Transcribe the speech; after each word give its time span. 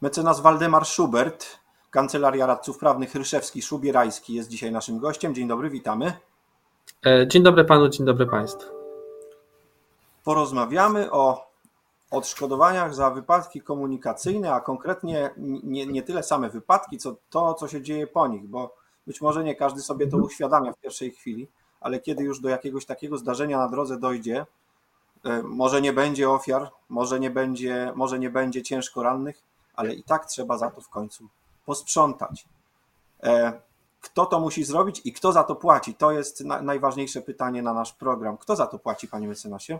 Mecenas 0.00 0.40
Waldemar 0.40 0.84
Schubert, 0.86 1.46
Kancelaria 1.90 2.46
Radców 2.46 2.78
Prawnych 2.78 3.14
Ryszewski-Szubierajski 3.14 4.34
jest 4.34 4.48
dzisiaj 4.48 4.72
naszym 4.72 4.98
gościem. 4.98 5.34
Dzień 5.34 5.48
dobry, 5.48 5.70
witamy. 5.70 6.12
E, 7.06 7.28
dzień 7.28 7.42
dobry 7.42 7.64
panu, 7.64 7.88
dzień 7.88 8.06
dobry 8.06 8.26
państwu. 8.26 8.70
Porozmawiamy 10.24 11.10
o 11.10 11.50
odszkodowaniach 12.10 12.94
za 12.94 13.10
wypadki 13.10 13.60
komunikacyjne, 13.60 14.52
a 14.52 14.60
konkretnie 14.60 15.30
nie, 15.64 15.86
nie 15.86 16.02
tyle 16.02 16.22
same 16.22 16.50
wypadki, 16.50 16.98
co 16.98 17.16
to, 17.30 17.54
co 17.54 17.68
się 17.68 17.82
dzieje 17.82 18.06
po 18.06 18.26
nich, 18.26 18.46
bo 18.46 18.74
być 19.06 19.20
może 19.20 19.44
nie 19.44 19.54
każdy 19.54 19.80
sobie 19.80 20.06
to 20.06 20.16
uświadamia 20.16 20.72
w 20.72 20.80
pierwszej 20.80 21.10
chwili, 21.10 21.48
ale 21.80 22.00
kiedy 22.00 22.24
już 22.24 22.40
do 22.40 22.48
jakiegoś 22.48 22.86
takiego 22.86 23.18
zdarzenia 23.18 23.58
na 23.58 23.68
drodze 23.68 23.98
dojdzie, 23.98 24.46
e, 25.24 25.42
może 25.42 25.82
nie 25.82 25.92
będzie 25.92 26.30
ofiar, 26.30 26.70
może 26.88 27.20
nie 27.20 27.30
będzie, 27.30 27.92
może 27.94 28.18
nie 28.18 28.30
będzie 28.30 28.62
ciężko 28.62 29.02
rannych, 29.02 29.42
ale 29.76 29.94
i 29.94 30.02
tak 30.02 30.26
trzeba 30.26 30.58
za 30.58 30.70
to 30.70 30.80
w 30.80 30.88
końcu 30.88 31.28
posprzątać. 31.66 32.44
E, 33.22 33.60
kto 34.00 34.26
to 34.26 34.40
musi 34.40 34.64
zrobić 34.64 35.00
i 35.04 35.12
kto 35.12 35.32
za 35.32 35.44
to 35.44 35.54
płaci? 35.56 35.94
To 35.94 36.12
jest 36.12 36.44
najważniejsze 36.44 37.20
pytanie 37.20 37.62
na 37.62 37.74
nasz 37.74 37.92
program. 37.92 38.36
Kto 38.36 38.56
za 38.56 38.66
to 38.66 38.78
płaci, 38.78 39.08
panie 39.08 39.28
mecenasie? 39.28 39.78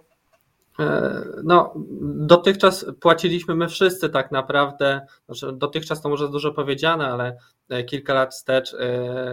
E, 0.81 1.25
no, 1.45 1.75
dotychczas 2.03 2.87
płaciliśmy 3.01 3.55
my 3.55 3.69
wszyscy 3.69 4.11
tak 4.11 4.33
naprawdę. 4.33 5.07
Znaczy, 5.27 5.53
dotychczas 5.53 6.03
to 6.03 6.09
może 6.09 6.29
dużo 6.29 6.53
powiedziane, 6.53 7.07
ale 7.07 7.37
e, 7.69 7.85
kilka 7.85 8.15
lat 8.15 8.35
wstecz 8.35 8.77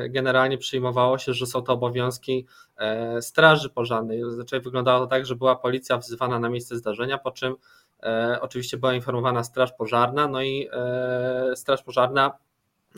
generalnie 0.10 0.58
przyjmowało 0.58 1.18
się, 1.18 1.34
że 1.34 1.46
są 1.46 1.62
to 1.62 1.74
obowiązki 1.74 2.48
Straży 3.22 3.70
Pożarnej. 3.70 4.22
Zazwyczaj 4.24 4.62
wyglądało 4.62 5.00
to 5.00 5.08
tak, 5.08 5.26
że 5.26 5.36
była 5.36 5.56
policja 5.56 5.98
wzywana 5.98 6.40
na 6.40 6.50
miejsce 6.50 6.78
zdarzenia, 6.78 7.18
po 7.18 7.32
czym 7.32 7.56
oczywiście 8.42 8.78
była 8.78 8.94
informowana 8.94 9.44
Straż 9.44 9.72
Pożarna, 9.72 10.28
no 10.28 10.42
i 10.42 10.70
Straż 11.56 11.84
Pożarna 11.84 12.32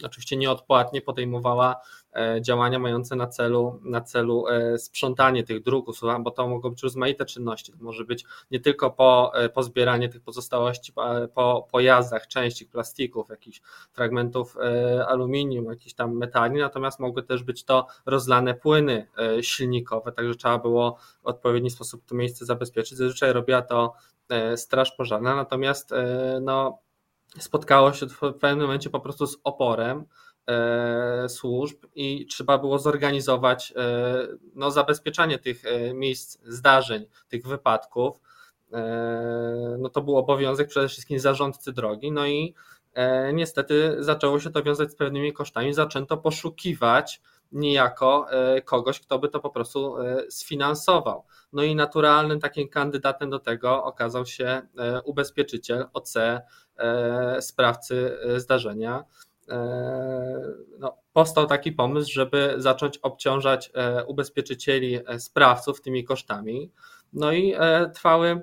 oczywiście 0.03 0.37
nieodpłatnie 0.37 1.01
podejmowała 1.01 1.75
e, 1.75 1.77
działania 2.41 2.79
mające 2.79 3.15
na 3.15 3.27
celu, 3.27 3.79
na 3.83 4.01
celu 4.01 4.47
e, 4.47 4.77
sprzątanie 4.77 5.43
tych 5.43 5.63
dróg, 5.63 5.87
bo 6.19 6.31
to 6.31 6.47
mogą 6.47 6.69
być 6.69 6.83
rozmaite 6.83 7.25
czynności. 7.25 7.71
To 7.71 7.77
może 7.81 8.05
być 8.05 8.25
nie 8.51 8.59
tylko 8.59 8.91
po, 8.91 9.31
e, 9.35 9.49
po 9.49 9.63
zbieranie 9.63 10.09
tych 10.09 10.21
pozostałości 10.21 10.93
po 11.35 11.67
pojazdach, 11.71 12.27
części 12.27 12.65
plastików, 12.65 13.29
jakichś 13.29 13.61
fragmentów 13.91 14.57
aluminium, 15.07 15.65
jakichś 15.65 15.93
tam 15.93 16.17
metali, 16.17 16.59
natomiast 16.59 16.99
mogły 16.99 17.23
też 17.23 17.43
być 17.43 17.63
to 17.63 17.87
rozlane 18.05 18.53
płyny 18.53 19.07
silnikowe, 19.41 20.11
także 20.11 20.35
trzeba 20.35 20.57
było 20.57 20.97
w 21.23 21.27
odpowiedni 21.27 21.69
sposób 21.69 22.05
to 22.05 22.15
miejsce 22.15 22.45
zabezpieczyć. 22.45 22.97
Zazwyczaj 22.97 23.33
robiła 23.33 23.61
to 23.61 23.93
Straż 24.55 24.91
Pożarna, 24.91 25.35
natomiast 25.35 25.93
no, 26.41 26.79
spotkało 27.39 27.93
się 27.93 28.05
w 28.07 28.19
pewnym 28.39 28.61
momencie 28.61 28.89
po 28.89 28.99
prostu 28.99 29.27
z 29.27 29.37
oporem 29.43 29.99
e, 29.99 30.05
służb 31.27 31.85
i 31.95 32.25
trzeba 32.25 32.57
było 32.57 32.79
zorganizować 32.79 33.73
e, 33.75 34.27
no, 34.55 34.71
zabezpieczanie 34.71 35.39
tych 35.39 35.65
e, 35.65 35.93
miejsc 35.93 36.39
zdarzeń, 36.45 37.05
tych 37.29 37.47
wypadków. 37.47 38.21
No 39.79 39.89
to 39.89 40.01
był 40.01 40.17
obowiązek 40.17 40.67
przede 40.67 40.87
wszystkim 40.87 41.19
zarządcy 41.19 41.73
drogi, 41.73 42.11
no 42.11 42.27
i 42.27 42.53
niestety 43.33 43.95
zaczęło 43.99 44.39
się 44.39 44.49
to 44.49 44.63
wiązać 44.63 44.91
z 44.91 44.95
pewnymi 44.95 45.33
kosztami, 45.33 45.73
zaczęto 45.73 46.17
poszukiwać 46.17 47.21
niejako 47.51 48.27
kogoś, 48.65 48.99
kto 48.99 49.19
by 49.19 49.29
to 49.29 49.39
po 49.39 49.49
prostu 49.49 49.95
sfinansował. 50.29 51.23
No 51.53 51.63
i 51.63 51.75
naturalnym 51.75 52.39
takim 52.39 52.69
kandydatem 52.69 53.29
do 53.29 53.39
tego 53.39 53.83
okazał 53.83 54.25
się 54.25 54.61
ubezpieczyciel 55.05 55.85
OC 55.93 56.13
E, 56.77 57.41
sprawcy 57.41 58.17
e, 58.23 58.39
zdarzenia. 58.39 59.03
E, 59.49 60.53
no, 60.79 60.97
powstał 61.13 61.45
taki 61.47 61.71
pomysł, 61.71 62.11
żeby 62.13 62.53
zacząć 62.57 62.97
obciążać 62.97 63.71
ubezpieczycieli 64.07 64.99
sprawców 65.17 65.81
tymi 65.81 66.03
kosztami. 66.03 66.71
No 67.13 67.31
i 67.31 67.55
trwały 67.93 68.41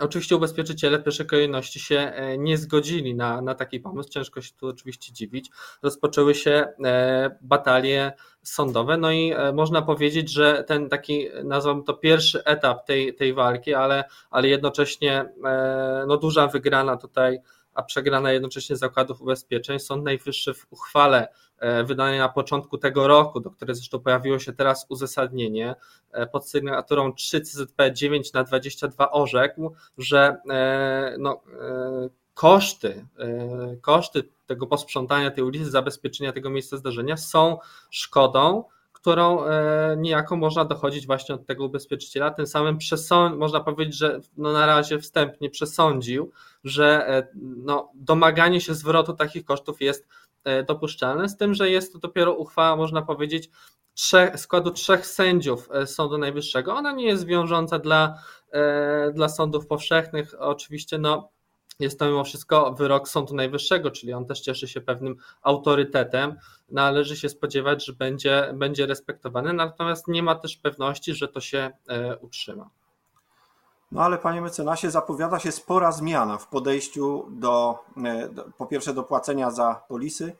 Oczywiście 0.00 0.36
ubezpieczyciele 0.36 0.98
w 0.98 1.04
pierwszej 1.04 1.26
kolejności 1.26 1.80
się 1.80 2.12
nie 2.38 2.58
zgodzili 2.58 3.14
na, 3.14 3.42
na 3.42 3.54
taki 3.54 3.80
pomysł, 3.80 4.08
ciężko 4.08 4.40
się 4.40 4.52
tu 4.54 4.68
oczywiście 4.68 5.12
dziwić. 5.12 5.50
Rozpoczęły 5.82 6.34
się 6.34 6.66
batalie 7.40 8.12
sądowe, 8.42 8.96
no 8.96 9.12
i 9.12 9.34
można 9.54 9.82
powiedzieć, 9.82 10.32
że 10.32 10.64
ten 10.64 10.88
taki, 10.88 11.28
nazwałbym 11.44 11.84
to 11.84 11.94
pierwszy 11.94 12.44
etap 12.44 12.86
tej, 12.86 13.14
tej 13.14 13.34
walki, 13.34 13.74
ale, 13.74 14.04
ale 14.30 14.48
jednocześnie 14.48 15.32
no, 16.06 16.16
duża 16.16 16.46
wygrana 16.46 16.96
tutaj 16.96 17.38
a 17.74 17.82
przegrana 17.82 18.32
jednocześnie 18.32 18.76
zakładów 18.76 19.22
ubezpieczeń. 19.22 19.78
Sąd 19.78 20.04
Najwyższy 20.04 20.54
w 20.54 20.66
uchwale 20.70 21.28
e, 21.58 21.84
wydanej 21.84 22.18
na 22.18 22.28
początku 22.28 22.78
tego 22.78 23.08
roku, 23.08 23.40
do 23.40 23.50
której 23.50 23.76
zresztą 23.76 24.00
pojawiło 24.00 24.38
się 24.38 24.52
teraz 24.52 24.86
uzasadnienie, 24.88 25.74
e, 26.12 26.26
pod 26.26 26.48
sygnaturą 26.48 27.12
3 27.12 27.40
CZP 27.40 27.92
9 27.92 28.32
na 28.32 28.44
22 28.44 29.10
orzekł, 29.10 29.74
że 29.98 30.36
e, 30.50 31.16
no, 31.18 31.40
koszty, 32.34 33.06
koszty 33.80 34.28
tego 34.46 34.66
posprzątania 34.66 35.30
tej 35.30 35.44
ulicy, 35.44 35.70
zabezpieczenia 35.70 36.32
tego 36.32 36.50
miejsca 36.50 36.76
zdarzenia 36.76 37.16
są 37.16 37.58
szkodą, 37.90 38.64
którą 39.02 39.44
e, 39.44 39.96
niejako 39.98 40.36
można 40.36 40.64
dochodzić 40.64 41.06
właśnie 41.06 41.34
od 41.34 41.46
tego 41.46 41.64
ubezpieczyciela. 41.64 42.30
Tym 42.30 42.46
samym 42.46 42.78
przesąd, 42.78 43.38
można 43.38 43.60
powiedzieć, 43.60 43.96
że 43.96 44.20
no 44.36 44.52
na 44.52 44.66
razie 44.66 44.98
wstępnie 44.98 45.50
przesądził, 45.50 46.32
że 46.64 47.08
e, 47.08 47.28
no, 47.34 47.90
domaganie 47.94 48.60
się 48.60 48.74
zwrotu 48.74 49.12
takich 49.12 49.44
kosztów 49.44 49.80
jest 49.80 50.06
e, 50.44 50.62
dopuszczalne, 50.62 51.28
z 51.28 51.36
tym, 51.36 51.54
że 51.54 51.70
jest 51.70 51.92
to 51.92 51.98
dopiero 51.98 52.32
uchwała, 52.32 52.76
można 52.76 53.02
powiedzieć, 53.02 53.50
trzech, 53.94 54.40
składu 54.40 54.70
trzech 54.70 55.06
sędziów 55.06 55.68
Sądu 55.86 56.18
Najwyższego. 56.18 56.74
Ona 56.74 56.92
nie 56.92 57.06
jest 57.06 57.26
wiążąca 57.26 57.78
dla, 57.78 58.18
dla 59.14 59.28
sądów 59.28 59.66
powszechnych. 59.66 60.34
Oczywiście 60.38 60.98
no, 60.98 61.28
jest 61.80 61.98
to 61.98 62.06
mimo 62.06 62.24
wszystko 62.24 62.72
wyrok 62.72 63.08
Sądu 63.08 63.34
Najwyższego, 63.34 63.90
czyli 63.90 64.12
on 64.12 64.26
też 64.26 64.40
cieszy 64.40 64.68
się 64.68 64.80
pewnym 64.80 65.16
autorytetem. 65.42 66.36
Należy 66.68 67.16
się 67.16 67.28
spodziewać, 67.28 67.84
że 67.84 67.92
będzie, 67.92 68.52
będzie 68.54 68.86
respektowany, 68.86 69.52
natomiast 69.52 70.08
nie 70.08 70.22
ma 70.22 70.34
też 70.34 70.56
pewności, 70.56 71.14
że 71.14 71.28
to 71.28 71.40
się 71.40 71.70
e, 71.88 72.16
utrzyma. 72.16 72.70
No 73.92 74.02
ale 74.02 74.18
panie 74.18 74.40
mecenasie, 74.40 74.90
zapowiada 74.90 75.38
się 75.38 75.52
spora 75.52 75.92
zmiana 75.92 76.38
w 76.38 76.48
podejściu 76.48 77.26
do, 77.30 77.78
e, 78.04 78.28
do, 78.28 78.44
po 78.58 78.66
pierwsze 78.66 78.94
do 78.94 79.02
płacenia 79.02 79.50
za 79.50 79.82
polisy, 79.88 80.36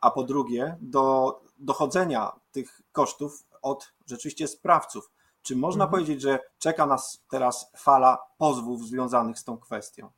a 0.00 0.10
po 0.10 0.22
drugie 0.22 0.76
do 0.80 1.40
dochodzenia 1.58 2.32
tych 2.52 2.82
kosztów 2.92 3.44
od 3.62 3.92
rzeczywiście 4.06 4.48
sprawców. 4.48 5.10
Czy 5.42 5.56
można 5.56 5.84
mhm. 5.84 5.90
powiedzieć, 5.90 6.22
że 6.22 6.38
czeka 6.58 6.86
nas 6.86 7.22
teraz 7.30 7.72
fala 7.76 8.18
pozwów 8.38 8.86
związanych 8.86 9.38
z 9.38 9.44
tą 9.44 9.58
kwestią? 9.58 10.10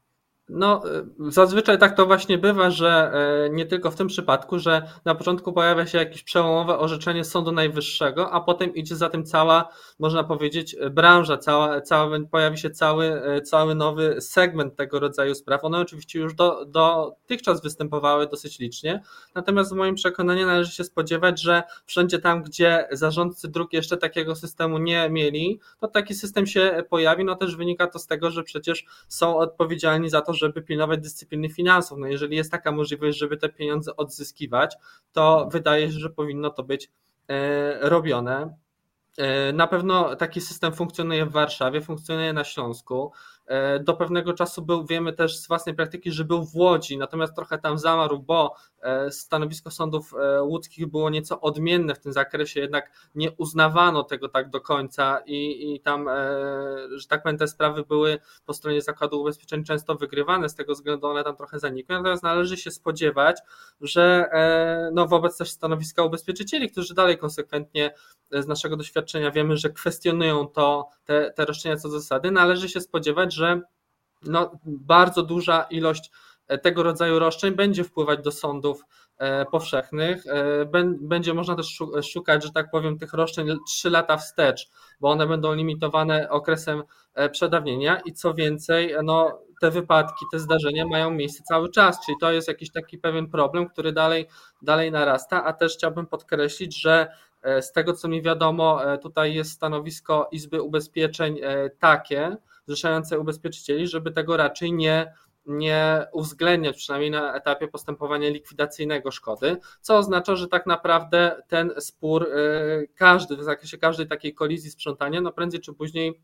No, 0.53 0.83
y, 1.29 1.33
zazwyczaj 1.33 1.79
tak 1.79 1.97
to 1.97 2.07
właśnie 2.07 2.39
bywa, 2.39 2.71
że 2.71 3.13
y, 3.47 3.51
nie 3.51 3.67
tylko 3.67 3.91
w 3.91 3.97
tym 3.97 4.07
przypadku, 4.07 4.59
że 4.59 4.83
na 5.05 5.15
początku 5.15 5.53
pojawia 5.53 5.87
się 5.87 5.99
jakieś 5.99 6.23
przełomowe 6.23 6.79
orzeczenie 6.79 7.25
Sądu 7.25 7.53
Najwyższego, 7.53 8.31
a 8.31 8.41
potem 8.41 8.75
idzie 8.75 8.97
za 8.97 9.09
tym 9.09 9.25
cała, 9.25 9.69
można 9.99 10.25
powiedzieć, 10.25 10.77
branża, 10.91 11.37
cała, 11.37 11.81
cała, 11.81 12.19
pojawi 12.31 12.59
się 12.59 12.71
cały, 12.71 13.35
y, 13.37 13.41
cały 13.43 13.75
nowy 13.75 14.21
segment 14.21 14.77
tego 14.77 15.01
rodzaju 15.01 15.35
spraw. 15.35 15.65
One 15.65 15.79
oczywiście 15.79 16.19
już 16.19 16.35
do, 16.35 16.65
dotychczas 16.65 17.63
występowały 17.63 18.27
dosyć 18.27 18.59
licznie, 18.59 19.03
natomiast 19.35 19.73
w 19.73 19.77
moim 19.77 19.95
przekonaniu 19.95 20.47
należy 20.47 20.73
się 20.73 20.85
spodziewać, 20.85 21.43
że 21.43 21.63
wszędzie 21.87 22.19
tam, 22.19 22.43
gdzie 22.43 22.89
zarządcy 22.93 23.49
dróg 23.49 23.73
jeszcze 23.73 23.97
takiego 23.97 24.37
systemu 24.37 24.79
nie 24.79 25.11
mieli, 25.11 25.61
to 25.81 25.89
taki 25.89 26.15
system 26.15 26.47
się 26.47 26.83
pojawi. 26.89 27.25
No 27.25 27.37
też 27.37 27.57
wynika 27.57 27.87
to 27.87 27.99
z 27.99 28.07
tego, 28.07 28.31
że 28.31 28.43
przecież 28.43 28.85
są 29.09 29.37
odpowiedzialni 29.37 30.11
za 30.11 30.21
to, 30.21 30.35
żeby 30.41 30.63
pilnować 30.63 31.01
dyscypliny 31.01 31.49
finansów. 31.49 31.99
No 31.99 32.07
jeżeli 32.07 32.37
jest 32.37 32.51
taka 32.51 32.73
możliwość, 32.73 33.19
żeby 33.19 33.37
te 33.37 33.49
pieniądze 33.49 33.97
odzyskiwać, 33.97 34.77
to 35.13 35.49
wydaje 35.53 35.93
się, 35.93 35.99
że 35.99 36.11
powinno 36.11 36.51
to 36.51 36.63
być 36.63 36.91
e, 37.29 37.89
robione. 37.89 38.55
E, 39.19 39.53
na 39.53 39.67
pewno 39.67 40.17
taki 40.17 40.41
system 40.41 40.73
funkcjonuje 40.73 41.27
w 41.27 41.33
Warszawie, 41.33 41.81
funkcjonuje 41.81 42.33
na 42.33 42.45
Śląsku. 42.45 43.13
E, 43.51 43.81
do 43.81 43.95
pewnego 43.95 44.33
czasu 44.33 44.63
był, 44.63 44.87
wiemy 44.87 45.13
też 45.13 45.37
z 45.39 45.49
własnej 45.49 45.75
praktyki, 45.75 46.13
że 46.13 46.25
był 46.25 46.45
w 46.45 46.57
Łodzi, 46.57 46.99
natomiast 46.99 47.35
trochę 47.35 47.59
tam 47.59 47.79
zamarł, 47.79 48.19
bo 48.19 48.55
e, 48.83 49.11
stanowisko 49.11 49.71
sądów 49.71 50.15
e, 50.15 50.43
łódzkich 50.43 50.87
było 50.87 51.11
nieco 51.11 51.41
odmienne 51.41 51.95
w 51.95 51.99
tym 51.99 52.13
zakresie, 52.13 52.61
jednak 52.61 52.91
nie 53.15 53.33
uznawano 53.33 54.03
tego 54.03 54.29
tak 54.29 54.51
do 54.51 54.61
końca 54.61 55.23
i, 55.27 55.73
i 55.75 55.81
tam, 55.81 56.09
że 56.97 57.07
tak 57.09 57.23
powiem, 57.23 57.39
te 57.39 57.49
sprawy 57.49 57.85
były 57.85 58.19
po 58.47 58.55
stronie 58.55 58.83
zakładu 58.83 59.21
ubezpieczeń 59.21 59.65
często 59.65 59.95
wygrywane, 59.95 60.49
z 60.49 60.55
tego 60.55 60.73
względu 60.73 61.07
one 61.07 61.25
tam 61.25 61.37
trochę 61.37 61.59
zanikły, 61.59 61.97
natomiast 61.97 62.23
należy 62.23 62.57
się 62.57 62.71
spodziewać, 62.71 63.41
że 63.81 64.31
no, 64.93 65.07
wobec 65.07 65.39
też 65.39 65.51
stanowiska 65.51 66.03
ubezpieczycieli, 66.03 66.71
którzy 66.71 66.95
dalej 66.95 67.19
konsekwentnie 67.19 67.95
z 68.33 68.47
naszego 68.47 68.77
doświadczenia 68.77 69.31
wiemy, 69.31 69.57
że 69.57 69.71
kwestionują 69.71 70.49
to, 70.49 70.89
te, 71.05 71.33
te 71.37 71.45
roszczenia 71.45 71.77
co 71.77 71.89
do 71.89 72.01
zasady, 72.01 72.31
należy 72.31 72.69
się 72.69 72.81
spodziewać, 72.81 73.35
że 73.35 73.40
no, 74.23 74.51
bardzo 74.65 75.23
duża 75.23 75.63
ilość 75.63 76.11
tego 76.63 76.83
rodzaju 76.83 77.19
roszczeń 77.19 77.55
będzie 77.55 77.85
wpływać 77.85 78.23
do 78.23 78.33
sądów 78.33 78.85
powszechnych. 79.51 80.25
Będzie 81.01 81.35
można 81.35 81.57
też 81.57 81.79
szukać, 82.13 82.45
że 82.45 82.51
tak 82.51 82.71
powiem, 82.71 82.99
tych 82.99 83.13
roszczeń 83.13 83.49
3 83.69 83.91
lata 83.91 84.17
wstecz, 84.17 84.71
bo 85.01 85.11
one 85.11 85.27
będą 85.27 85.55
limitowane 85.55 86.31
okresem 86.31 86.83
przedawnienia 87.33 88.01
i 88.05 88.13
co 88.13 88.35
więcej, 88.35 88.95
no, 89.05 89.41
te 89.61 89.71
wypadki, 89.71 90.25
te 90.33 90.39
zdarzenia 90.39 90.87
mają 90.87 91.11
miejsce 91.11 91.43
cały 91.43 91.71
czas, 91.71 92.07
czyli 92.07 92.17
to 92.21 92.33
jest 92.33 92.49
jakiś 92.49 92.73
taki 92.73 92.99
pewien 92.99 93.31
problem, 93.31 93.69
który 93.69 93.93
dalej, 93.93 94.27
dalej 94.63 94.93
narasta, 94.93 95.45
a 95.45 95.53
też 95.53 95.75
chciałbym 95.75 96.07
podkreślić, 96.07 96.81
że 96.81 97.01
e, 97.03 97.11
z 97.61 97.73
tego 97.73 97.93
co 97.93 98.09
mi 98.09 98.23
wiadomo, 98.23 98.93
e, 98.93 98.99
tutaj 98.99 99.35
jest 99.35 99.51
stanowisko 99.51 100.29
Izby 100.33 100.63
Ubezpieczeń 100.63 101.39
e, 101.43 101.71
takie, 101.71 102.37
zrzeszające 102.67 103.19
ubezpieczycieli, 103.19 103.87
żeby 103.87 104.13
tego 104.13 104.37
raczej 104.37 104.73
nie, 104.73 105.15
nie 105.47 106.07
uwzględniać, 106.13 106.77
przynajmniej 106.77 107.11
na 107.11 107.35
etapie 107.35 107.69
postępowania 107.69 108.31
likwidacyjnego 108.31 109.11
szkody, 109.11 109.57
co 109.81 109.97
oznacza, 109.97 110.37
że 110.37 110.49
tak 110.49 110.67
naprawdę 110.67 111.43
ten 111.49 111.73
spór, 111.79 112.29
każdy, 112.95 113.37
w 113.37 113.43
zakresie 113.43 113.79
każdej 113.79 114.09
takiej 114.09 114.35
kolizji 114.35 114.71
sprzątania, 114.71 115.21
no 115.21 115.33
prędzej 115.33 115.61
czy 115.61 115.73
później 115.73 116.21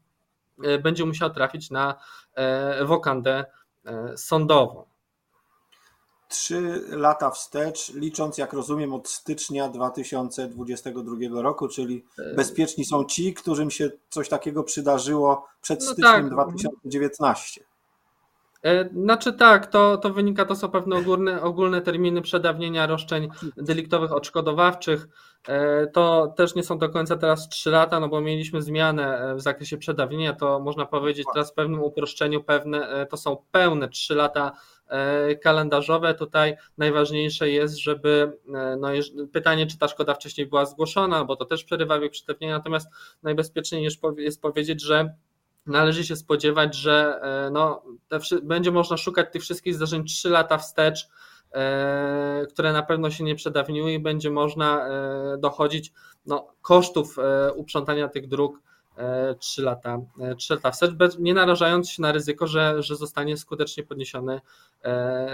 E, 0.64 0.78
będzie 0.78 1.04
musiał 1.04 1.30
trafić 1.30 1.70
na 1.70 1.94
e, 2.34 2.84
wokandę 2.84 3.44
e, 3.84 4.16
sądową. 4.16 4.84
Trzy 6.28 6.84
lata 6.88 7.30
wstecz, 7.30 7.94
licząc, 7.94 8.38
jak 8.38 8.52
rozumiem, 8.52 8.92
od 8.92 9.08
stycznia 9.08 9.68
2022 9.68 11.42
roku, 11.42 11.68
czyli 11.68 12.04
bezpieczni 12.36 12.84
są 12.84 13.04
ci, 13.04 13.34
którym 13.34 13.70
się 13.70 13.90
coś 14.08 14.28
takiego 14.28 14.62
przydarzyło 14.62 15.46
przed 15.62 15.80
no 15.80 15.86
styczniem 15.86 16.30
tak. 16.30 16.32
2019. 16.32 17.60
Znaczy 18.92 19.32
tak, 19.32 19.66
to, 19.66 19.96
to 19.96 20.10
wynika, 20.10 20.44
to 20.44 20.56
są 20.56 20.68
pewne 20.68 20.96
ogólne, 20.96 21.42
ogólne 21.42 21.82
terminy 21.82 22.22
przedawnienia 22.22 22.86
roszczeń 22.86 23.28
deliktowych 23.56 24.12
odszkodowawczych. 24.12 25.08
E, 25.48 25.86
to 25.86 26.34
też 26.36 26.54
nie 26.54 26.62
są 26.62 26.78
do 26.78 26.88
końca 26.88 27.16
teraz 27.16 27.48
3 27.48 27.70
lata, 27.70 28.00
no 28.00 28.08
bo 28.08 28.20
mieliśmy 28.20 28.62
zmianę 28.62 29.18
e, 29.18 29.34
w 29.34 29.40
zakresie 29.40 29.76
przedawnienia, 29.76 30.32
to 30.32 30.60
można 30.60 30.86
powiedzieć 30.86 31.26
teraz 31.34 31.50
w 31.50 31.54
pewnym 31.54 31.82
uproszczeniu 31.82 32.44
pewne, 32.44 32.88
e, 32.88 33.06
to 33.06 33.16
są 33.16 33.36
pełne 33.52 33.88
3 33.88 34.14
lata 34.14 34.52
kalendarzowe. 35.42 36.14
Tutaj 36.14 36.56
najważniejsze 36.78 37.50
jest, 37.50 37.76
żeby 37.76 38.38
no, 38.78 38.88
pytanie, 39.32 39.66
czy 39.66 39.78
ta 39.78 39.88
szkoda 39.88 40.14
wcześniej 40.14 40.46
była 40.46 40.66
zgłoszona, 40.66 41.24
bo 41.24 41.36
to 41.36 41.44
też 41.44 41.64
przerywa 41.64 42.00
wiek 42.00 42.12
przedawnienia, 42.12 42.56
natomiast 42.56 42.88
najbezpieczniej 43.22 43.88
jest 44.18 44.42
powiedzieć, 44.42 44.82
że 44.82 45.14
należy 45.66 46.04
się 46.04 46.16
spodziewać, 46.16 46.74
że 46.74 47.20
no, 47.52 47.82
te, 48.08 48.18
będzie 48.42 48.70
można 48.70 48.96
szukać 48.96 49.32
tych 49.32 49.42
wszystkich 49.42 49.74
zdarzeń 49.74 50.04
3 50.04 50.28
lata 50.28 50.58
wstecz, 50.58 51.08
E, 51.56 52.46
które 52.48 52.72
na 52.72 52.82
pewno 52.82 53.10
się 53.10 53.24
nie 53.24 53.34
przedawniły 53.34 53.92
i 53.92 53.98
będzie 53.98 54.30
można 54.30 54.88
e, 54.88 55.38
dochodzić 55.38 55.92
no, 56.26 56.54
kosztów 56.62 57.18
e, 57.18 57.52
uprzątania 57.52 58.08
tych 58.08 58.28
dróg 58.28 58.62
3 59.38 59.62
lata, 59.62 59.98
3 60.38 60.54
lata 60.54 60.70
wstecz, 60.70 60.92
nie 61.18 61.34
narażając 61.34 61.90
się 61.90 62.02
na 62.02 62.12
ryzyko, 62.12 62.46
że, 62.46 62.82
że 62.82 62.96
zostanie 62.96 63.36
skutecznie 63.36 63.84
podniesiony 63.84 64.40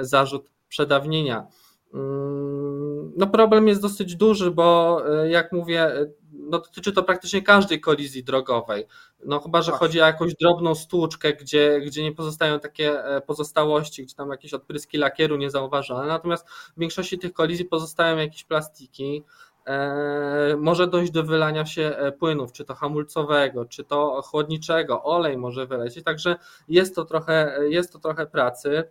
zarzut 0.01 0.51
przedawnienia. 0.69 1.47
Mm, 1.95 3.13
no 3.17 3.27
problem 3.27 3.69
jest 3.69 3.83
dosyć 3.83 4.17
duży, 4.17 4.51
bo 4.51 5.01
jak 5.29 5.53
mówię, 5.53 5.93
no 6.33 6.59
dotyczy 6.59 6.93
to 6.93 7.03
praktycznie 7.03 7.43
każdej 7.43 7.81
kolizji 7.81 8.25
drogowej. 8.25 8.87
No 9.25 9.41
chyba, 9.41 9.63
że 9.63 9.73
chodzi 9.73 10.01
o 10.01 10.07
jakąś 10.07 10.35
drobną 10.35 10.75
stłuczkę, 10.75 11.33
gdzie, 11.33 11.81
gdzie 11.81 12.03
nie 12.03 12.13
pozostają 12.13 12.61
takie 12.61 13.05
e, 13.05 13.21
pozostałości, 13.21 14.03
gdzie 14.03 14.15
tam 14.15 14.31
jakieś 14.31 14.55
odpryski 14.55 14.99
lakieru 14.99 15.37
niezauważone. 15.37 16.07
Natomiast 16.07 16.49
w 16.51 16.81
większości 16.81 17.19
tych 17.19 17.33
kolizji 17.33 17.65
pozostają 17.65 18.17
jakieś 18.17 18.45
plastiki. 18.45 19.23
E, 19.67 20.57
może 20.59 20.87
dojść 20.87 21.13
do 21.13 21.23
wylania 21.23 21.67
się 21.67 21.83
e, 21.83 22.13
płynów, 22.13 22.53
czy 22.53 22.65
to 22.65 22.75
hamulcowego, 22.75 23.65
czy 23.65 23.85
to 23.85 24.23
chłodniczego, 24.23 25.05
olej 25.05 25.39
może 25.39 25.67
wylecieć, 25.67 26.05
także 26.05 26.37
jest 26.69 26.95
to 26.95 27.05
trochę, 27.05 27.59
jest 27.69 27.93
to 27.93 27.99
trochę 27.99 28.27
pracy 28.27 28.85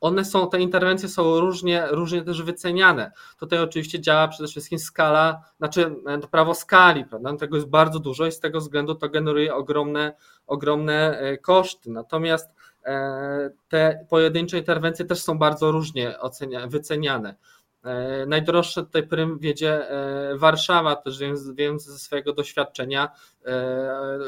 one 0.00 0.24
są, 0.24 0.50
te 0.50 0.60
interwencje 0.60 1.08
są 1.08 1.40
różnie, 1.40 1.86
różnie 1.90 2.22
też 2.22 2.42
wyceniane. 2.42 3.12
Tutaj 3.38 3.58
oczywiście 3.58 4.00
działa 4.00 4.28
przede 4.28 4.48
wszystkim 4.48 4.78
skala, 4.78 5.42
znaczy 5.58 5.94
e, 6.06 6.18
to 6.18 6.28
prawo 6.28 6.54
skali, 6.54 7.04
prawda? 7.04 7.36
Tego 7.36 7.56
jest 7.56 7.68
bardzo 7.68 7.98
dużo 7.98 8.26
i 8.26 8.32
z 8.32 8.40
tego 8.40 8.60
względu 8.60 8.94
to 8.94 9.08
generuje 9.08 9.54
ogromne, 9.54 10.16
ogromne 10.46 11.20
koszty. 11.42 11.90
Natomiast 11.90 12.50
te 13.68 14.06
pojedyncze 14.08 14.58
interwencje 14.58 15.04
też 15.04 15.22
są 15.22 15.38
bardzo 15.38 15.70
różnie 15.72 16.20
ocenia, 16.20 16.66
wyceniane. 16.66 17.34
Najdroższe 18.26 18.82
tutaj 18.82 19.06
prym 19.06 19.38
wiedzie 19.38 19.86
Warszawa, 20.34 20.96
też 20.96 21.18
wiem 21.54 21.78
ze 21.78 21.98
swojego 21.98 22.32
doświadczenia, 22.32 23.10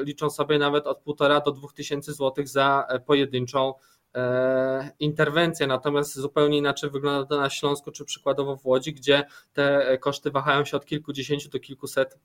liczą 0.05 0.31
sobie 0.31 0.59
nawet 0.59 0.87
od 0.87 1.05
1,5 1.05 1.45
do 1.45 1.53
2 1.53 1.69
tysięcy 1.75 2.13
złotych 2.13 2.49
za 2.49 2.87
pojedynczą 3.07 3.75
E, 4.17 4.91
interwencje, 5.01 5.67
natomiast 5.67 6.15
zupełnie 6.15 6.59
inaczej 6.59 6.91
wygląda 6.91 7.27
to 7.27 7.41
na 7.41 7.51
Śląsku 7.51 7.91
czy 7.91 8.05
przykładowo 8.05 8.57
w 8.57 8.67
Łodzi, 8.67 8.93
gdzie 8.93 9.27
te 9.53 9.99
koszty 9.99 10.31
wahają 10.31 10.65
się 10.65 10.77
od 10.77 10.87
kilkudziesięciu 10.87 11.49
do 11.49 11.61
kilkuset 11.61 12.19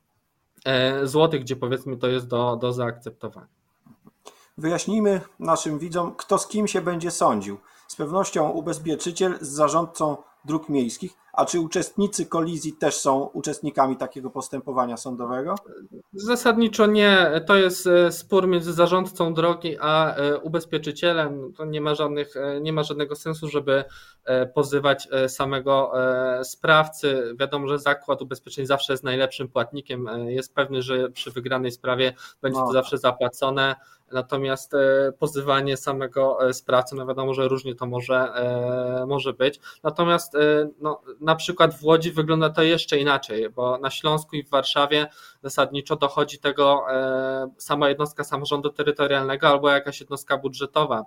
e, 0.64 1.06
złotych, 1.06 1.40
gdzie 1.40 1.56
powiedzmy 1.56 1.96
to 1.96 2.08
jest 2.08 2.28
do, 2.28 2.56
do 2.56 2.72
zaakceptowania. 2.72 3.48
Wyjaśnijmy 4.58 5.20
naszym 5.38 5.78
widzom, 5.78 6.14
kto 6.16 6.38
z 6.38 6.48
kim 6.48 6.68
się 6.68 6.80
będzie 6.80 7.10
sądził. 7.10 7.58
Z 7.88 7.96
pewnością 7.96 8.50
ubezpieczyciel 8.50 9.38
z 9.40 9.48
zarządcą 9.48 10.16
dróg 10.44 10.68
miejskich, 10.68 11.12
a 11.32 11.44
czy 11.44 11.60
uczestnicy 11.60 12.26
kolizji 12.26 12.72
też 12.72 12.94
są 12.94 13.20
uczestnikami 13.24 13.96
takiego 13.96 14.30
postępowania 14.30 14.96
sądowego? 14.96 15.54
Zasadniczo 16.12 16.86
nie. 16.86 17.42
To 17.46 17.56
jest 17.56 17.86
e, 17.86 18.12
spór 18.12 18.48
między 18.48 18.72
zarządcą 18.72 19.34
drogi 19.34 19.76
a 19.80 20.14
e, 20.14 20.38
ubezpieczycielem. 20.38 21.52
To 21.56 21.64
nie 21.64 21.80
ma, 21.80 21.94
żadnych, 21.94 22.36
e, 22.36 22.60
nie 22.60 22.72
ma 22.72 22.82
żadnego 22.82 23.16
sensu, 23.16 23.48
żeby 23.48 23.84
pozywać 24.54 25.08
samego 25.28 25.92
sprawcy. 26.42 27.34
Wiadomo, 27.40 27.68
że 27.68 27.78
zakład 27.78 28.22
ubezpieczeń 28.22 28.66
zawsze 28.66 28.92
jest 28.92 29.04
najlepszym 29.04 29.48
płatnikiem. 29.48 30.08
Jest 30.26 30.54
pewny, 30.54 30.82
że 30.82 31.10
przy 31.10 31.30
wygranej 31.30 31.70
sprawie 31.70 32.14
będzie 32.42 32.60
to 32.60 32.66
no. 32.66 32.72
zawsze 32.72 32.98
zapłacone. 32.98 33.76
Natomiast 34.12 34.72
pozywanie 35.18 35.76
samego 35.76 36.38
sprawcy, 36.52 36.96
no 36.96 37.06
wiadomo, 37.06 37.34
że 37.34 37.48
różnie 37.48 37.74
to 37.74 37.86
może, 37.86 38.28
może 39.06 39.32
być. 39.32 39.60
Natomiast 39.82 40.32
no, 40.80 41.02
na 41.20 41.36
przykład 41.36 41.74
w 41.74 41.84
Łodzi 41.84 42.12
wygląda 42.12 42.50
to 42.50 42.62
jeszcze 42.62 42.98
inaczej, 42.98 43.50
bo 43.50 43.78
na 43.78 43.90
Śląsku 43.90 44.36
i 44.36 44.44
w 44.44 44.50
Warszawie 44.50 45.06
zasadniczo 45.42 45.96
dochodzi 45.96 46.38
tego 46.38 46.84
e, 46.90 47.50
sama 47.58 47.88
jednostka 47.88 48.24
samorządu 48.24 48.70
terytorialnego 48.70 49.48
albo 49.48 49.70
jakaś 49.70 50.00
jednostka 50.00 50.38
budżetowa. 50.38 51.04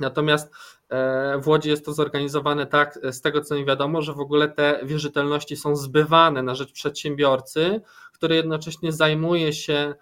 Natomiast 0.00 0.52
e, 0.88 1.38
w 1.38 1.48
Łodzi 1.48 1.68
jest 1.68 1.84
to 1.84 1.92
zorganizowane 1.92 2.66
tak, 2.66 2.98
z 3.10 3.20
tego 3.20 3.40
co 3.40 3.54
mi 3.54 3.64
wiadomo, 3.64 4.02
że 4.02 4.12
w 4.12 4.20
ogóle 4.20 4.48
te 4.48 4.80
wierzytelności 4.82 5.56
są 5.56 5.76
zbywane 5.76 6.42
na 6.42 6.54
rzecz 6.54 6.72
przedsiębiorcy, 6.72 7.80
który 8.12 8.34
jednocześnie 8.34 8.92
zajmuje 8.92 9.52
się 9.52 9.74
E, 9.84 9.94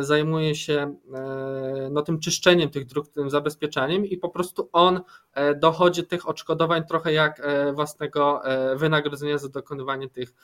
zajmuje 0.00 0.54
się 0.54 0.96
e, 1.14 1.88
no, 1.90 2.02
tym 2.02 2.20
czyszczeniem 2.20 2.70
tych 2.70 2.86
dróg, 2.86 3.08
tym 3.08 3.30
zabezpieczaniem 3.30 4.06
i 4.06 4.16
po 4.16 4.28
prostu 4.28 4.68
on 4.72 5.00
e, 5.34 5.54
dochodzi 5.54 6.06
tych 6.06 6.28
odszkodowań 6.28 6.84
trochę 6.84 7.12
jak 7.12 7.42
własnego 7.74 8.42
wynagrodzenia 8.76 9.38
za 9.38 9.48
dokonywanie 9.48 10.08
tych 10.08 10.34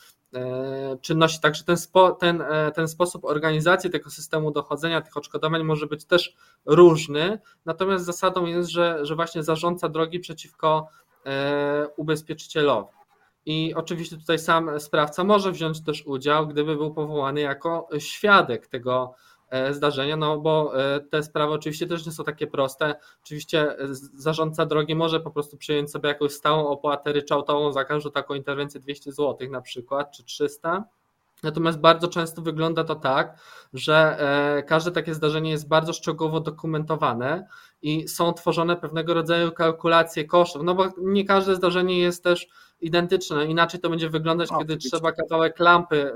czynności. 1.01 1.41
Także 1.41 1.65
ten, 1.65 1.77
spo, 1.77 2.11
ten, 2.13 2.45
ten 2.75 2.89
sposób 2.89 3.25
organizacji 3.25 3.91
tego 3.91 4.11
systemu 4.11 4.51
dochodzenia 4.51 5.01
tych 5.01 5.17
odszkodowań 5.17 5.65
może 5.65 5.87
być 5.87 6.05
też 6.05 6.37
różny, 6.65 7.39
natomiast 7.65 8.05
zasadą 8.05 8.47
jest, 8.47 8.71
że, 8.71 9.07
że 9.07 9.15
właśnie 9.15 9.43
zarządca 9.43 9.89
drogi 9.89 10.21
przeciwko 10.21 10.89
ubezpieczycielowi. 11.97 13.04
I 13.47 13.75
oczywiście 13.75 14.17
tutaj 14.17 14.39
sam 14.39 14.81
sprawca 14.81 15.25
może 15.25 15.53
wziąć 15.53 15.85
też 15.85 16.07
udział, 16.07 16.47
gdyby 16.47 16.77
był 16.77 16.95
powołany 16.95 17.41
jako 17.41 17.89
świadek 17.99 18.67
tego 18.67 19.15
e, 19.51 19.75
zdarzenia, 19.75 20.17
no 20.17 20.39
bo 20.39 20.83
e, 20.85 21.01
te 21.01 21.23
sprawy 21.23 21.53
oczywiście 21.53 21.87
też 21.87 22.07
nie 22.07 22.13
są 22.13 22.25
takie 22.25 22.47
proste. 22.47 22.95
Oczywiście 23.25 23.79
e, 23.79 23.87
zarządca 24.15 24.67
drogi 24.67 24.95
może 24.95 25.21
po 25.21 25.31
prostu 25.31 25.57
przyjąć 25.57 25.91
sobie 25.91 26.09
jakąś 26.09 26.33
stałą 26.33 26.69
opłatę 26.69 27.13
ryczałtową 27.13 27.73
za 27.73 27.85
każdą 27.85 28.11
taką 28.11 28.35
interwencję 28.35 28.81
200 28.81 29.13
zł 29.13 29.51
na 29.51 29.61
przykład, 29.61 30.11
czy 30.11 30.25
300. 30.25 30.85
Natomiast 31.43 31.79
bardzo 31.79 32.09
często 32.09 32.43
wygląda 32.43 32.85
to 32.85 32.95
tak, 32.95 33.39
że 33.75 34.19
każde 34.67 34.91
takie 34.91 35.15
zdarzenie 35.15 35.51
jest 35.51 35.69
bardzo 35.69 35.93
szczegółowo 35.93 36.41
dokumentowane 36.41 37.47
i 37.83 38.09
są 38.09 38.33
tworzone 38.33 38.77
pewnego 38.77 39.15
rodzaju 39.15 39.53
kalkulacje 39.53 40.25
kosztów, 40.25 40.63
no 40.63 40.75
bo 40.75 40.87
nie 40.99 41.25
każde 41.25 41.57
zdarzenie 41.57 41.99
jest 41.99 42.25
też 42.25 42.49
identyczne. 42.81 43.47
Inaczej 43.47 43.81
to 43.81 43.91
będzie 43.91 44.11
wyglądać, 44.11 44.51
o, 44.53 44.59
kiedy 44.59 44.77
trzeba 44.77 45.13
kawałek 45.13 45.59
lampy, 45.59 46.13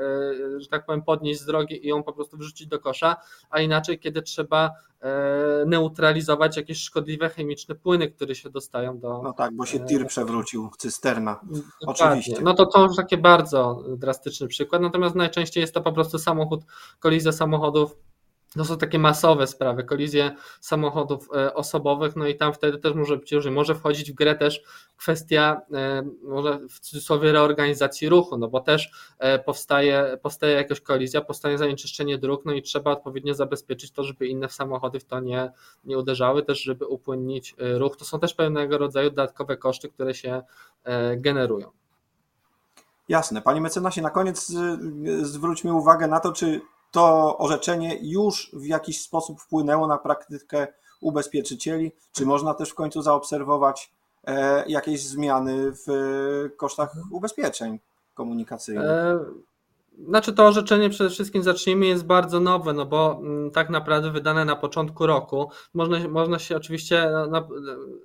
e, 0.56 0.60
że 0.60 0.68
tak 0.68 0.86
powiem, 0.86 1.02
podnieść 1.02 1.40
z 1.40 1.46
drogi 1.46 1.86
i 1.86 1.88
ją 1.88 2.02
po 2.02 2.12
prostu 2.12 2.36
wrzucić 2.36 2.66
do 2.66 2.78
kosza, 2.78 3.16
a 3.50 3.60
inaczej, 3.60 3.98
kiedy 3.98 4.22
trzeba 4.22 4.70
e, 5.00 5.64
neutralizować 5.66 6.56
jakieś 6.56 6.78
szkodliwe 6.78 7.28
chemiczne 7.28 7.74
płyny, 7.74 8.10
które 8.10 8.34
się 8.34 8.50
dostają 8.50 8.98
do. 8.98 9.20
No 9.22 9.32
tak, 9.32 9.54
bo 9.54 9.66
się 9.66 9.80
tir 9.80 10.06
przewrócił, 10.06 10.70
cysterna. 10.78 11.40
Dokładnie. 11.80 12.06
Oczywiście. 12.06 12.42
No 12.42 12.54
to 12.54 12.66
to 12.66 12.82
już 12.82 12.96
takie 12.96 13.18
bardzo 13.18 13.84
drastyczny 13.96 14.48
przykład. 14.48 14.82
Natomiast 14.82 15.14
najczęściej 15.14 15.60
jest 15.60 15.74
to 15.74 15.80
po 15.80 15.92
prostu 15.92 16.18
samochód, 16.18 16.60
kolizja 17.00 17.32
samochodów 17.32 17.96
to 18.56 18.64
są 18.64 18.78
takie 18.78 18.98
masowe 18.98 19.46
sprawy, 19.46 19.84
kolizje 19.84 20.34
samochodów 20.60 21.28
e, 21.36 21.54
osobowych, 21.54 22.16
no 22.16 22.26
i 22.26 22.36
tam 22.36 22.52
wtedy 22.52 22.78
też 22.78 22.94
może 22.94 23.16
być 23.16 23.32
różnie. 23.32 23.50
Może 23.50 23.74
wchodzić 23.74 24.12
w 24.12 24.14
grę 24.14 24.34
też 24.34 24.62
kwestia, 24.96 25.60
e, 25.74 26.02
może 26.22 26.58
w 26.68 26.80
cudzysłowie, 26.80 27.32
reorganizacji 27.32 28.08
ruchu, 28.08 28.38
no 28.38 28.48
bo 28.48 28.60
też 28.60 28.90
e, 29.18 29.38
powstaje, 29.38 30.18
powstaje 30.22 30.54
jakaś 30.54 30.80
kolizja, 30.80 31.20
powstaje 31.20 31.58
zanieczyszczenie 31.58 32.18
dróg, 32.18 32.44
no 32.44 32.52
i 32.52 32.62
trzeba 32.62 32.90
odpowiednio 32.90 33.34
zabezpieczyć 33.34 33.90
to, 33.90 34.04
żeby 34.04 34.26
inne 34.26 34.48
samochody 34.48 35.00
w 35.00 35.04
to 35.04 35.20
nie, 35.20 35.52
nie 35.84 35.98
uderzały, 35.98 36.42
też 36.42 36.62
żeby 36.62 36.86
upłynnić 36.86 37.54
ruch. 37.58 37.96
To 37.96 38.04
są 38.04 38.20
też 38.20 38.34
pewnego 38.34 38.78
rodzaju 38.78 39.10
dodatkowe 39.10 39.56
koszty, 39.56 39.88
które 39.88 40.14
się 40.14 40.42
generują. 41.16 41.70
Jasne. 43.08 43.42
Panie 43.42 43.60
mecenasie, 43.60 44.02
na 44.02 44.10
koniec 44.10 44.52
zwróćmy 45.22 45.72
uwagę 45.72 46.06
na 46.06 46.20
to, 46.20 46.32
czy 46.32 46.60
to 46.90 47.38
orzeczenie 47.38 47.98
już 48.02 48.50
w 48.52 48.66
jakiś 48.66 49.02
sposób 49.02 49.40
wpłynęło 49.40 49.86
na 49.86 49.98
praktykę 49.98 50.66
ubezpieczycieli? 51.00 51.92
Czy 52.12 52.26
można 52.26 52.54
też 52.54 52.70
w 52.70 52.74
końcu 52.74 53.02
zaobserwować 53.02 53.92
e, 54.26 54.64
jakieś 54.68 55.02
zmiany 55.02 55.72
w 55.86 55.90
kosztach 56.56 56.92
ubezpieczeń 57.10 57.78
komunikacyjnych? 58.14 58.84
E, 58.84 59.18
znaczy 60.06 60.32
to 60.32 60.46
orzeczenie 60.46 60.90
przede 60.90 61.10
wszystkim 61.10 61.42
zacznijmy 61.42 61.86
jest 61.86 62.06
bardzo 62.06 62.40
nowe, 62.40 62.72
no 62.72 62.86
bo 62.86 63.18
mm, 63.20 63.50
tak 63.50 63.70
naprawdę 63.70 64.10
wydane 64.10 64.44
na 64.44 64.56
początku 64.56 65.06
roku. 65.06 65.50
Można, 65.74 66.08
można 66.08 66.38
się 66.38 66.56
oczywiście 66.56 67.10
no, 67.30 67.48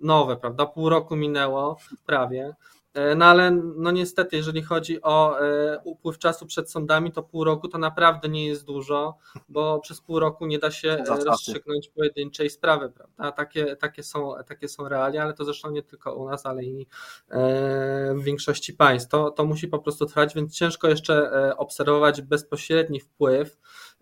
nowe, 0.01 0.37
prawda? 0.37 0.65
Pół 0.65 0.89
roku 0.89 1.15
minęło 1.15 1.77
prawie. 2.05 2.55
E, 2.93 3.15
no 3.15 3.25
ale 3.25 3.51
no 3.75 3.91
niestety, 3.91 4.35
jeżeli 4.35 4.61
chodzi 4.61 5.01
o 5.01 5.39
e, 5.41 5.79
upływ 5.83 6.17
czasu 6.17 6.45
przed 6.45 6.71
sądami, 6.71 7.11
to 7.11 7.23
pół 7.23 7.43
roku 7.43 7.67
to 7.67 7.77
naprawdę 7.77 8.29
nie 8.29 8.47
jest 8.47 8.65
dużo, 8.65 9.17
bo 9.49 9.79
przez 9.79 10.01
pół 10.01 10.19
roku 10.19 10.45
nie 10.45 10.59
da 10.59 10.71
się 10.71 10.97
rozstrzygnąć 11.25 11.89
pojedynczej 11.89 12.49
sprawy, 12.49 12.89
prawda? 12.89 13.31
Takie, 13.31 13.75
takie, 13.75 14.03
są, 14.03 14.33
takie 14.47 14.67
są 14.67 14.89
realia, 14.89 15.23
ale 15.23 15.33
to 15.33 15.45
zresztą 15.45 15.71
nie 15.71 15.83
tylko 15.83 16.15
u 16.15 16.29
nas, 16.29 16.45
ale 16.45 16.63
i 16.63 16.87
e, 17.29 18.15
w 18.15 18.23
większości 18.23 18.73
państw. 18.73 19.09
To, 19.09 19.31
to 19.31 19.45
musi 19.45 19.67
po 19.67 19.79
prostu 19.79 20.05
trwać, 20.05 20.35
więc 20.35 20.55
ciężko 20.55 20.87
jeszcze 20.87 21.31
obserwować 21.57 22.21
bezpośredni 22.21 22.99
wpływ. 22.99 23.57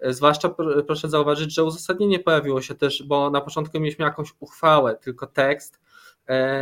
Zwłaszcza 0.10 0.55
proszę 0.88 1.10
zauważyć, 1.10 1.53
że 1.53 1.63
uzasadnienie 1.63 2.19
pojawiło 2.19 2.62
się 2.62 2.75
też, 2.75 3.03
bo 3.03 3.29
na 3.29 3.41
początku 3.41 3.79
mieliśmy 3.79 4.05
jakąś 4.05 4.33
uchwałę, 4.39 4.95
tylko 4.95 5.27
tekst 5.27 5.79
E, 5.79 5.90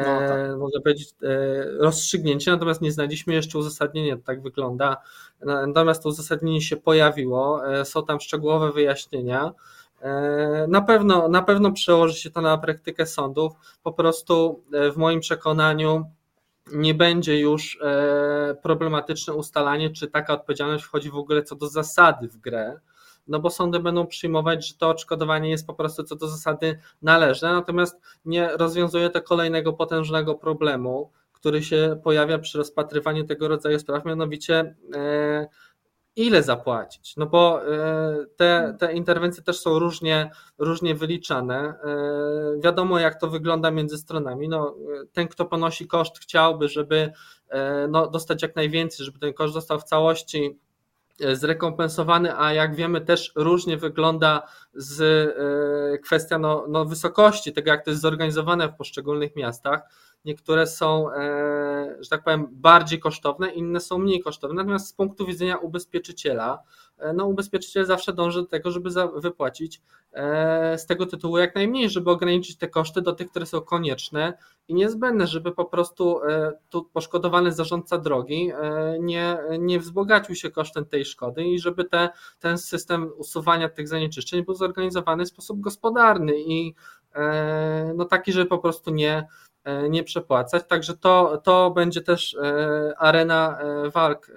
no, 0.05 0.19
tak. 0.27 0.57
można 0.57 0.81
powiedzieć, 0.81 1.09
e, 1.23 1.65
rozstrzygnięcie, 1.79 2.51
natomiast 2.51 2.81
nie 2.81 2.91
znaleźliśmy 2.91 3.33
jeszcze 3.33 3.57
uzasadnienia, 3.57 4.17
tak 4.25 4.41
wygląda. 4.41 4.97
Natomiast 5.67 6.03
to 6.03 6.09
uzasadnienie 6.09 6.61
się 6.61 6.77
pojawiło, 6.77 7.73
e, 7.73 7.85
są 7.85 8.05
tam 8.05 8.19
szczegółowe 8.19 8.71
wyjaśnienia. 8.71 9.51
Na 10.67 10.81
pewno, 10.81 11.27
na 11.27 11.41
pewno 11.41 11.71
przełoży 11.71 12.15
się 12.19 12.31
to 12.31 12.41
na 12.41 12.57
praktykę 12.57 13.05
sądów. 13.05 13.53
Po 13.83 13.93
prostu 13.93 14.63
w 14.93 14.97
moim 14.97 15.19
przekonaniu 15.19 16.05
nie 16.73 16.93
będzie 16.93 17.39
już 17.39 17.79
problematyczne 18.63 19.33
ustalanie, 19.33 19.89
czy 19.89 20.07
taka 20.07 20.33
odpowiedzialność 20.33 20.83
wchodzi 20.83 21.09
w 21.09 21.15
ogóle 21.15 21.43
co 21.43 21.55
do 21.55 21.67
zasady 21.67 22.27
w 22.27 22.37
grę 22.37 22.79
no 23.29 23.39
bo 23.39 23.50
sądy 23.50 23.79
będą 23.79 24.07
przyjmować, 24.07 24.67
że 24.67 24.74
to 24.74 24.89
odszkodowanie 24.89 25.50
jest 25.50 25.67
po 25.67 25.74
prostu 25.74 26.03
co 26.03 26.15
do 26.15 26.27
zasady 26.27 26.79
należne, 27.01 27.53
natomiast 27.53 28.01
nie 28.25 28.57
rozwiązuje 28.57 29.09
to 29.09 29.21
kolejnego 29.21 29.74
potężnego 29.74 30.36
problemu, 30.36 31.12
który 31.39 31.63
się 31.63 32.00
pojawia 32.03 32.39
przy 32.39 32.57
rozpatrywaniu 32.57 33.24
tego 33.24 33.48
rodzaju 33.48 33.79
spraw, 33.79 34.05
mianowicie 34.05 34.75
e, 34.95 35.48
ile 36.15 36.43
zapłacić. 36.43 37.17
No 37.17 37.25
bo 37.25 37.74
e, 37.74 38.25
te, 38.36 38.75
te 38.79 38.93
interwencje 38.93 39.43
też 39.43 39.59
są 39.59 39.79
różnie, 39.79 40.31
różnie 40.57 40.95
wyliczane. 40.95 41.55
E, 41.57 41.75
wiadomo, 42.63 43.00
jak 43.00 43.19
to 43.19 43.27
wygląda 43.27 43.71
między 43.71 43.98
stronami. 43.98 44.50
No, 44.50 44.75
ten, 45.13 45.27
kto 45.27 45.45
ponosi 45.45 45.88
koszt, 45.88 46.19
chciałby, 46.19 46.67
żeby 46.67 47.12
no, 47.89 48.07
dostać 48.07 48.41
jak 48.41 48.55
najwięcej, 48.55 49.05
żeby 49.05 49.19
ten 49.19 49.33
koszt 49.33 49.53
został 49.53 49.79
w 49.79 49.83
całości 49.83 50.59
zrekompensowany, 51.33 52.39
a 52.39 52.53
jak 52.53 52.75
wiemy 52.75 53.01
też 53.01 53.31
różnie 53.35 53.77
wygląda 53.77 54.47
z 54.73 55.01
e, 55.01 55.97
kwestia 55.97 56.38
no, 56.38 56.65
no 56.69 56.85
wysokości 56.85 57.53
tego, 57.53 57.71
jak 57.71 57.85
to 57.85 57.89
jest 57.89 58.01
zorganizowane 58.01 58.69
w 58.69 58.75
poszczególnych 58.75 59.35
miastach. 59.35 59.81
Niektóre 60.25 60.67
są, 60.67 61.13
e, 61.13 61.97
że 61.99 62.09
tak 62.09 62.23
powiem, 62.23 62.47
bardziej 62.51 62.99
kosztowne, 62.99 63.51
inne 63.51 63.79
są 63.79 63.97
mniej 63.97 64.21
kosztowne. 64.21 64.55
Natomiast 64.55 64.88
z 64.88 64.93
punktu 64.93 65.25
widzenia 65.25 65.57
ubezpieczyciela, 65.57 66.59
no 67.13 67.25
ubezpieczyciel 67.25 67.86
zawsze 67.86 68.13
dąży 68.13 68.41
do 68.41 68.48
tego, 68.48 68.72
żeby 68.72 68.89
wypłacić 69.15 69.82
z 70.77 70.86
tego 70.86 71.06
tytułu 71.06 71.38
jak 71.38 71.56
najmniej, 71.56 71.89
żeby 71.89 72.12
ograniczyć 72.12 72.58
te 72.58 72.68
koszty 72.68 73.01
do 73.01 73.13
tych, 73.13 73.29
które 73.29 73.46
są 73.46 73.62
konieczne 73.62 74.34
i 74.68 74.74
niezbędne, 74.74 75.27
żeby 75.27 75.51
po 75.51 75.65
prostu 75.65 76.20
tu 76.70 76.84
poszkodowany 76.84 77.51
zarządca 77.51 77.98
drogi 77.98 78.51
nie, 79.00 79.38
nie 79.60 79.79
wzbogacił 79.79 80.36
się 80.36 80.51
kosztem 80.51 80.86
tej 80.86 81.06
szkody 81.06 81.44
i 81.44 81.60
żeby 81.60 81.86
te, 81.86 82.10
ten 82.39 82.58
system 82.58 83.12
usuwania 83.18 83.70
tych 83.70 83.88
zanieczyszczeń 83.88 84.46
był 84.46 84.56
zorganizowany 84.56 85.25
w 85.25 85.29
sposób 85.29 85.60
gospodarny 85.60 86.34
i 86.38 86.75
no 87.96 88.06
taki, 88.06 88.32
żeby 88.32 88.46
po 88.46 88.58
prostu 88.58 88.91
nie 88.91 89.27
E, 89.49 89.49
nie 89.89 90.03
przepłacać. 90.03 90.63
Także 90.67 90.97
to, 90.97 91.41
to 91.43 91.71
będzie 91.71 92.01
też 92.01 92.35
e, 92.35 92.93
arena 92.97 93.59
e, 93.59 93.89
walk, 93.89 94.31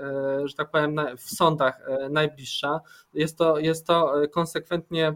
że 0.45 0.55
tak 0.55 0.71
powiem, 0.71 1.01
w 1.19 1.23
sądach 1.23 1.81
najbliższa. 2.11 2.81
Jest 3.15 3.39
to, 3.39 3.59
jest 3.59 3.87
to 3.87 4.15
konsekwentnie 4.31 5.15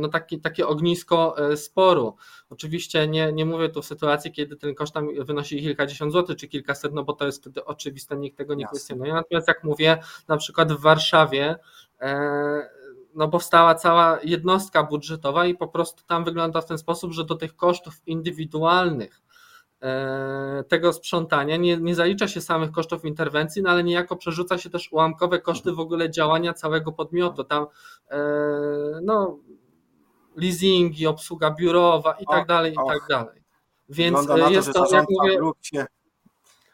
no 0.00 0.08
taki, 0.08 0.40
takie 0.40 0.66
ognisko 0.66 1.36
sporu. 1.56 2.16
Oczywiście 2.50 3.08
nie, 3.08 3.32
nie 3.32 3.46
mówię 3.46 3.68
tu 3.68 3.82
w 3.82 3.86
sytuacji, 3.86 4.32
kiedy 4.32 4.56
ten 4.56 4.74
koszt 4.74 4.94
tam 4.94 5.24
wynosi 5.24 5.60
kilkadziesiąt 5.60 6.12
złotych 6.12 6.36
czy 6.36 6.48
kilkaset, 6.48 6.92
no 6.92 7.04
bo 7.04 7.12
to 7.12 7.26
jest 7.26 7.40
wtedy 7.40 7.64
oczywiste, 7.64 8.16
nikt 8.16 8.38
tego 8.38 8.54
nie 8.54 8.66
kwestionuje. 8.66 9.12
Natomiast 9.12 9.48
jak 9.48 9.64
mówię, 9.64 9.98
na 10.28 10.36
przykład 10.36 10.72
w 10.72 10.80
Warszawie 10.80 11.56
no 13.14 13.28
powstała 13.28 13.74
cała 13.74 14.18
jednostka 14.22 14.82
budżetowa 14.82 15.46
i 15.46 15.54
po 15.54 15.68
prostu 15.68 16.02
tam 16.06 16.24
wygląda 16.24 16.60
w 16.60 16.66
ten 16.66 16.78
sposób, 16.78 17.12
że 17.12 17.24
do 17.24 17.34
tych 17.34 17.56
kosztów 17.56 17.94
indywidualnych 18.06 19.20
e, 19.82 20.64
tego 20.68 20.92
sprzątania 20.92 21.56
nie, 21.56 21.76
nie 21.76 21.94
zalicza 21.94 22.28
się 22.28 22.40
samych 22.40 22.70
kosztów 22.70 23.04
interwencji, 23.04 23.62
no 23.62 23.70
ale 23.70 23.84
niejako 23.84 24.16
przerzuca 24.16 24.58
się 24.58 24.70
też 24.70 24.92
ułamkowe 24.92 25.38
koszty 25.38 25.72
w 25.72 25.80
ogóle 25.80 26.10
działania 26.10 26.54
całego 26.54 26.92
podmiotu. 26.92 27.44
Tam 27.44 27.66
e, 28.10 28.18
no, 29.02 29.38
leasingi, 30.36 31.06
obsługa 31.06 31.50
biurowa 31.50 32.12
i 32.12 32.26
tak 32.26 32.46
dalej, 32.46 32.72
i 32.72 32.76
tak 32.88 33.08
dalej. 33.08 33.42
Więc 33.88 34.26
to, 34.26 34.50
jest 34.50 34.72
to, 34.72 34.94
jak 34.94 35.06
mówię, 35.10 35.38
się, 35.62 35.86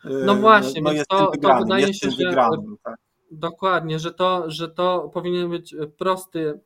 no 0.04 0.34
właśnie, 0.34 0.82
no, 0.82 0.90
więc 0.90 1.06
to, 1.06 1.32
to 1.42 1.56
wydaje 1.56 1.94
się, 1.94 2.10
że 2.10 2.34
tak? 2.34 3.03
Dokładnie, 3.38 3.98
że 3.98 4.12
to, 4.12 4.50
że 4.50 4.68
to 4.68 5.10
powinien 5.14 5.50
być 5.50 5.74
prosty, 5.98 6.60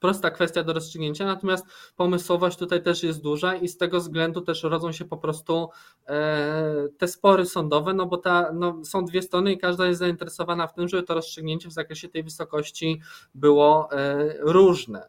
prosta 0.00 0.30
kwestia 0.30 0.62
do 0.62 0.72
rozstrzygnięcia, 0.72 1.26
natomiast 1.26 1.66
pomysłowość 1.96 2.58
tutaj 2.58 2.82
też 2.82 3.02
jest 3.02 3.22
duża 3.22 3.54
i 3.54 3.68
z 3.68 3.76
tego 3.76 4.00
względu 4.00 4.40
też 4.40 4.62
rodzą 4.62 4.92
się 4.92 5.04
po 5.04 5.16
prostu 5.16 5.68
e, 6.06 6.88
te 6.98 7.08
spory 7.08 7.46
sądowe, 7.46 7.94
no 7.94 8.06
bo 8.06 8.16
ta, 8.16 8.52
no, 8.52 8.84
są 8.84 9.04
dwie 9.04 9.22
strony 9.22 9.52
i 9.52 9.58
każda 9.58 9.86
jest 9.86 9.98
zainteresowana 9.98 10.66
w 10.66 10.74
tym, 10.74 10.88
żeby 10.88 11.02
to 11.02 11.14
rozstrzygnięcie 11.14 11.68
w 11.68 11.72
zakresie 11.72 12.08
tej 12.08 12.22
wysokości 12.22 13.00
było 13.34 13.88
e, 13.92 14.34
różne. 14.38 15.08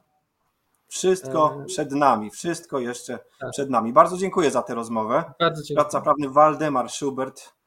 Wszystko 0.87 1.57
e, 1.61 1.65
przed 1.65 1.91
nami, 1.91 2.31
wszystko 2.31 2.79
jeszcze 2.79 3.19
tak. 3.39 3.51
przed 3.51 3.69
nami. 3.69 3.93
Bardzo 3.93 4.17
dziękuję 4.17 4.51
za 4.51 4.61
tę 4.61 4.75
rozmowę. 4.75 5.23
Bardzo 5.39 5.63
dziękuję. 5.63 5.83
Radca 5.83 6.01
prawny 6.01 6.29
Waldemar 6.29 6.89
Schubert 6.89 7.58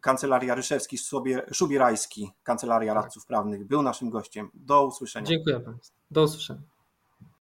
Kancelaria 0.00 0.54
Ryszewski, 0.54 0.98
Szubierajski, 1.52 2.30
Kancelaria 2.42 2.94
tak. 2.94 3.02
Radców 3.02 3.26
Prawnych 3.26 3.66
był 3.66 3.82
naszym 3.82 4.10
gościem. 4.10 4.50
Do 4.54 4.86
usłyszenia. 4.86 5.26
Dziękuję 5.26 5.58
bardzo. 5.58 5.92
Do 6.10 6.22
usłyszenia. 6.22 6.77